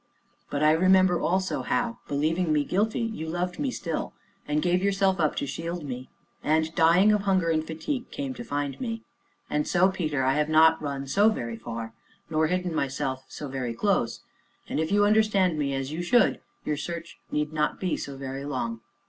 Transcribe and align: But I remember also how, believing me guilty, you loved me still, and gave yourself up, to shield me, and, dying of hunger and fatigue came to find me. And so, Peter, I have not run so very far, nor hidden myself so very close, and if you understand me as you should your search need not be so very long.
But 0.49 0.63
I 0.63 0.71
remember 0.71 1.21
also 1.21 1.61
how, 1.61 1.99
believing 2.07 2.51
me 2.51 2.63
guilty, 2.63 3.01
you 3.01 3.29
loved 3.29 3.59
me 3.59 3.69
still, 3.69 4.13
and 4.47 4.59
gave 4.63 4.81
yourself 4.81 5.19
up, 5.19 5.35
to 5.35 5.45
shield 5.45 5.83
me, 5.83 6.09
and, 6.43 6.73
dying 6.73 7.11
of 7.11 7.21
hunger 7.21 7.51
and 7.51 7.63
fatigue 7.63 8.09
came 8.09 8.33
to 8.33 8.43
find 8.43 8.81
me. 8.81 9.03
And 9.47 9.67
so, 9.67 9.89
Peter, 9.89 10.23
I 10.23 10.33
have 10.33 10.49
not 10.49 10.81
run 10.81 11.05
so 11.05 11.29
very 11.29 11.55
far, 11.55 11.93
nor 12.31 12.47
hidden 12.47 12.73
myself 12.73 13.25
so 13.27 13.47
very 13.47 13.75
close, 13.75 14.21
and 14.67 14.79
if 14.79 14.91
you 14.91 15.05
understand 15.05 15.59
me 15.59 15.75
as 15.75 15.91
you 15.91 16.01
should 16.01 16.39
your 16.65 16.77
search 16.77 17.19
need 17.29 17.53
not 17.53 17.79
be 17.79 17.95
so 17.95 18.17
very 18.17 18.43
long. 18.43 18.81